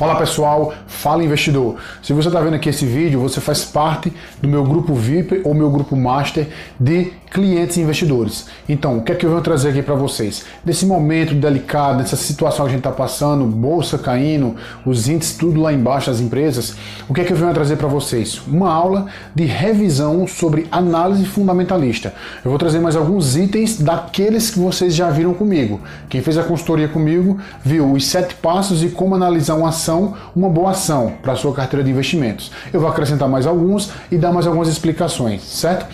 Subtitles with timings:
[0.00, 1.76] Fala pessoal, fala investidor.
[2.02, 5.54] Se você está vendo aqui esse vídeo, você faz parte do meu grupo VIP ou
[5.54, 6.46] meu grupo Master
[6.78, 8.46] de clientes investidores.
[8.68, 10.44] Então, o que é que eu venho trazer aqui para vocês?
[10.64, 15.60] Nesse momento delicado, nessa situação que a gente está passando, bolsa caindo, os índices tudo
[15.60, 16.74] lá embaixo das empresas,
[17.08, 18.42] o que é que eu venho trazer para vocês?
[18.46, 22.12] Uma aula de revisão sobre análise fundamentalista.
[22.44, 25.80] Eu vou trazer mais alguns itens daqueles que vocês já viram comigo.
[26.08, 30.48] Quem fez a consultoria comigo viu os sete passos e como analisar uma ação, uma
[30.48, 30.89] boa ação
[31.22, 32.50] para a sua carteira de investimentos.
[32.72, 35.86] Eu vou acrescentar mais alguns e dar mais algumas explicações, certo?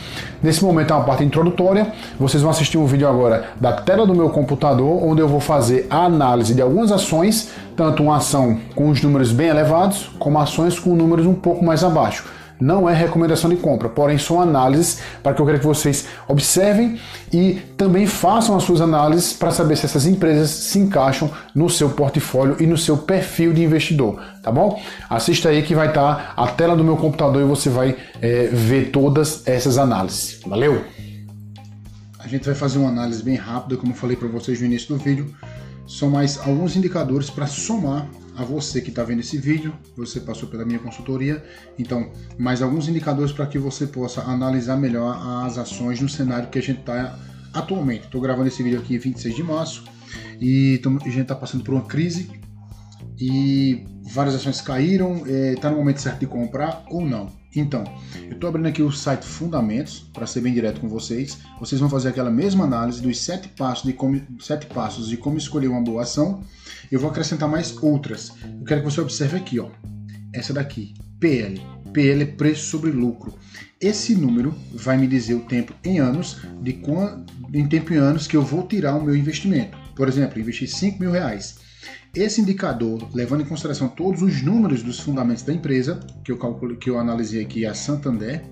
[0.42, 1.92] Nesse momento é uma parte introdutória.
[2.18, 5.87] Vocês vão assistir um vídeo agora da tela do meu computador, onde eu vou fazer
[5.90, 10.78] a análise de algumas ações, tanto uma ação com os números bem elevados, como ações
[10.78, 12.24] com números um pouco mais abaixo
[12.60, 16.98] não é recomendação de compra, porém são análises para que eu quero que vocês observem
[17.32, 21.90] e também façam as suas análises para saber se essas empresas se encaixam no seu
[21.90, 24.80] portfólio e no seu perfil de investidor, tá bom?
[25.09, 28.91] Assista aí que vai estar a tela do meu computador e você vai é, ver
[28.91, 30.41] todas essas análises.
[30.46, 30.85] Valeu?
[32.18, 34.88] A gente vai fazer uma análise bem rápida, como eu falei para vocês no início
[34.88, 35.32] do vídeo.
[35.87, 40.48] São mais alguns indicadores para somar a você que está vendo esse vídeo, você passou
[40.48, 41.42] pela minha consultoria,
[41.79, 46.59] então, mais alguns indicadores para que você possa analisar melhor as ações no cenário que
[46.59, 47.18] a gente está
[47.54, 48.04] atualmente.
[48.04, 49.84] Estou gravando esse vídeo aqui em 26 de março
[50.40, 52.30] e a gente está passando por uma crise
[53.18, 57.30] e várias ações caíram, está é, no momento certo de comprar ou não.
[57.54, 57.84] Então,
[58.24, 61.38] eu estou abrindo aqui o site Fundamentos, para ser bem direto com vocês.
[61.58, 65.38] Vocês vão fazer aquela mesma análise dos sete passos de como, sete passos de como
[65.38, 66.42] escolher uma boa ação.
[66.92, 68.32] Eu vou acrescentar mais outras.
[68.44, 69.70] Eu quero que você observe aqui, ó.
[70.34, 71.60] Essa daqui, PL.
[71.94, 73.32] PL é preço sobre lucro.
[73.80, 78.26] Esse número vai me dizer o tempo em anos, de quando, em tempo em anos
[78.26, 79.78] que eu vou tirar o meu investimento.
[79.94, 81.66] Por exemplo, investi 5 mil reais.
[82.15, 86.76] Esse indicador, levando em consideração todos os números dos fundamentos da empresa, que eu calculo,
[86.76, 88.42] que eu analisei aqui a Santander,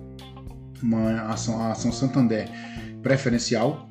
[0.82, 2.48] uma ação, a ação Santander
[3.02, 3.88] preferencial,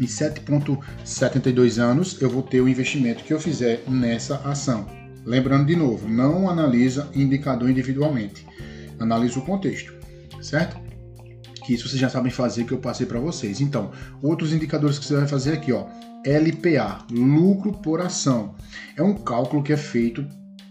[0.00, 4.86] em 7,72 anos eu vou ter o investimento que eu fizer nessa ação.
[5.24, 8.46] Lembrando de novo, não analisa indicador individualmente,
[8.98, 9.92] analisa o contexto,
[10.40, 10.89] certo?
[11.64, 13.60] Que isso vocês já sabem fazer que eu passei para vocês.
[13.60, 13.90] Então,
[14.22, 15.86] outros indicadores que você vai fazer aqui, ó,
[16.24, 18.54] LPA, lucro por ação.
[18.96, 20.26] É um cálculo que é feito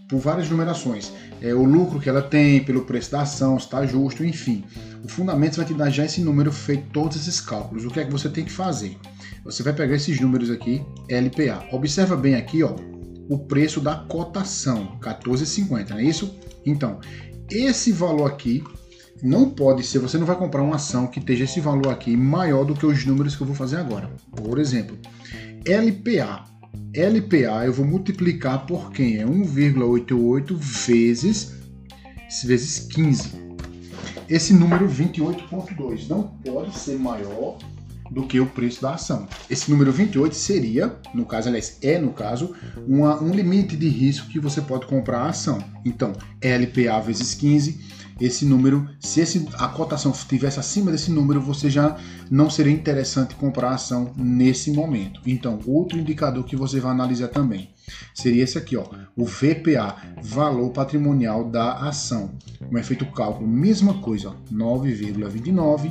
[0.08, 1.12] por várias numerações.
[1.40, 4.64] É o lucro que ela tem, pelo preço da ação, se está justo, enfim.
[5.04, 7.84] O Fundamentos vai te dar já esse número feito todos esses cálculos.
[7.84, 8.98] O que é que você tem que fazer?
[9.44, 11.64] Você vai pegar esses números aqui, LPA.
[11.72, 12.74] Observa bem aqui, ó,
[13.28, 16.36] o preço da cotação, 14,50, não é isso?
[16.66, 17.00] Então,
[17.48, 18.62] esse valor aqui
[19.22, 22.64] não pode ser, você não vai comprar uma ação que esteja esse valor aqui maior
[22.64, 24.10] do que os números que eu vou fazer agora.
[24.34, 24.98] Por exemplo,
[25.66, 26.44] LPA.
[26.94, 29.18] LPA eu vou multiplicar por quem?
[29.18, 31.52] É 1,88 vezes,
[32.44, 33.50] vezes 15.
[34.28, 37.58] Esse número 28,2 não pode ser maior
[38.10, 39.28] do que o preço da ação.
[39.48, 42.54] Esse número 28 seria, no caso, aliás, é no caso,
[42.86, 45.62] uma, um limite de risco que você pode comprar a ação.
[45.84, 46.12] Então,
[46.42, 51.96] LPA vezes 15 esse número, se esse, a cotação estivesse acima desse número, você já
[52.30, 55.22] não seria interessante comprar a ação nesse momento.
[55.24, 57.70] Então, outro indicador que você vai analisar também
[58.14, 58.84] seria esse aqui, ó,
[59.16, 62.32] o VPA, valor patrimonial da ação.
[62.58, 65.90] Como é feito o cálculo, mesma coisa, 9,29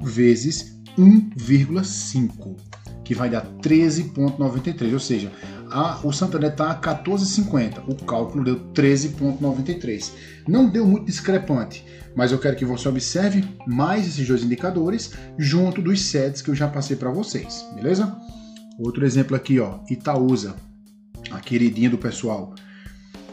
[0.00, 2.56] vezes 1,5,
[3.04, 5.32] que vai dar 13,93, ou seja,
[5.70, 7.82] a, o Santander está a 14,50.
[7.88, 10.12] O cálculo deu 13,93.
[10.46, 11.84] Não deu muito discrepante,
[12.14, 16.54] mas eu quero que você observe mais esses dois indicadores junto dos sets que eu
[16.54, 18.16] já passei para vocês, beleza?
[18.78, 20.56] Outro exemplo aqui, ó, Itaúsa,
[21.30, 22.54] a queridinha do pessoal.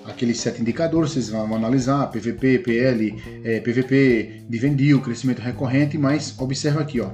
[0.05, 6.81] Aqueles sete indicadores, vocês vão analisar, PVP, PL, é, PVP, dividend crescimento recorrente, mas observa
[6.81, 7.11] aqui, ó,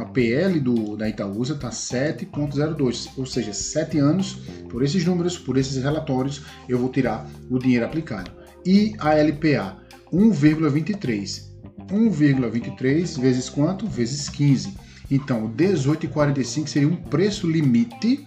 [0.00, 5.56] a PL do, da Itaúsa está 7,02, ou seja, 7 anos, por esses números, por
[5.56, 8.30] esses relatórios, eu vou tirar o dinheiro aplicado.
[8.64, 9.78] E a LPA,
[10.12, 11.48] 1,23.
[11.90, 13.86] 1,23 vezes quanto?
[13.86, 14.74] Vezes 15.
[15.10, 18.26] Então, 18,45 seria um preço limite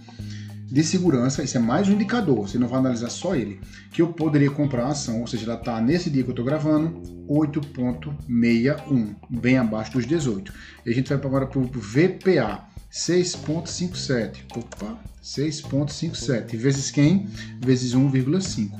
[0.72, 3.60] de segurança, isso é mais um indicador, você não vai analisar só ele,
[3.92, 6.46] que eu poderia comprar a ação, ou seja, ela está nesse dia que eu estou
[6.46, 10.54] gravando, 8,61, bem abaixo dos 18.
[10.86, 14.46] E a gente vai agora para o VPA, 6,57.
[14.56, 16.56] Opa, 6,57.
[16.56, 17.28] Vezes quem?
[17.60, 18.72] Vezes 1,5.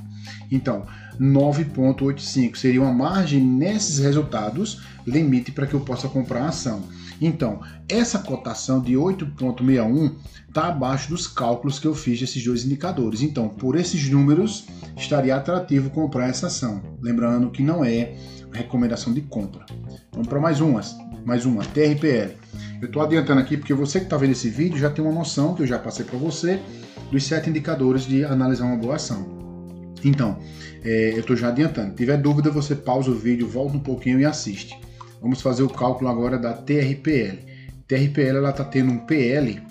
[0.50, 0.86] Então,
[1.20, 6.84] 9,85 seria uma margem nesses resultados, limite para que eu possa comprar a ação.
[7.22, 10.16] Então, essa cotação de 8,61
[10.48, 13.22] está abaixo dos cálculos que eu fiz desses dois indicadores.
[13.22, 14.66] Então, por esses números,
[14.98, 16.82] estaria atrativo comprar essa ação.
[17.00, 18.16] Lembrando que não é
[18.52, 19.64] recomendação de compra.
[20.12, 20.98] Vamos para mais umas.
[21.24, 22.36] Mais uma, TRPL.
[22.82, 25.54] Eu estou adiantando aqui porque você que está vendo esse vídeo já tem uma noção
[25.54, 26.60] que eu já passei para você
[27.12, 29.94] dos sete indicadores de analisar uma boa ação.
[30.04, 30.40] Então,
[30.84, 31.92] é, eu estou já adiantando.
[31.92, 34.76] Se tiver dúvida, você pausa o vídeo, volta um pouquinho e assiste.
[35.22, 37.38] Vamos fazer o cálculo agora da TRPL.
[37.88, 39.62] TRPL ela está tendo um PL,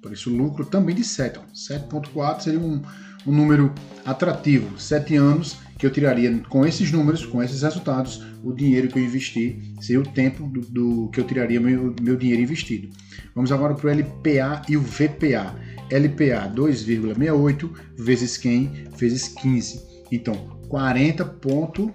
[0.00, 1.38] preço lucro, também de 7.
[1.54, 2.80] 7.4 seria um,
[3.26, 3.72] um número
[4.04, 4.78] atrativo.
[4.80, 9.04] 7 anos que eu tiraria com esses números, com esses resultados, o dinheiro que eu
[9.04, 12.88] investi, seria o tempo do, do que eu tiraria meu, meu dinheiro investido.
[13.34, 15.54] Vamos agora para o LPA e o VPA.
[15.90, 19.82] LPA 2,68 vezes quem vezes 15.
[20.10, 20.34] Então,
[20.68, 21.92] 40 ponto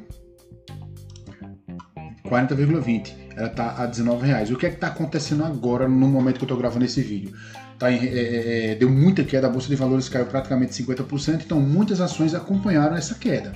[2.30, 3.14] 40,20.
[3.36, 4.52] Ela está a 19 reais.
[4.52, 7.34] O que é que está acontecendo agora no momento que eu estou gravando esse vídeo?
[7.78, 11.42] Tá em, é, é, é, deu muita queda, a bolsa de valores caiu praticamente 50%,
[11.46, 13.54] então muitas ações acompanharam essa queda.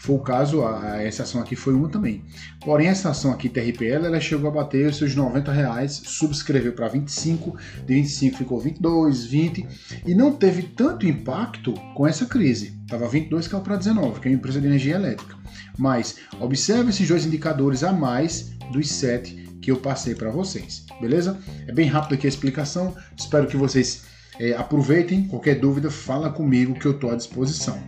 [0.00, 2.24] Foi o caso, a, essa ação aqui foi uma também.
[2.64, 6.88] Porém, essa ação aqui, TRPL, ela chegou a bater os seus 90 reais, subscreveu para
[6.88, 7.54] 25,
[7.86, 9.66] de 25 ficou 22, 20,
[10.06, 12.80] e não teve tanto impacto com essa crise.
[12.82, 15.36] Estava 22, caiu para 19, que é uma empresa de energia elétrica.
[15.76, 21.38] Mas observe esses dois indicadores a mais dos sete que eu passei para vocês, beleza?
[21.68, 24.04] É bem rápido aqui a explicação, espero que vocês
[24.38, 25.24] é, aproveitem.
[25.24, 27.78] Qualquer dúvida, fala comigo que eu estou à disposição.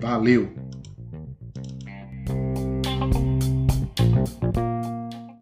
[0.00, 0.66] Valeu!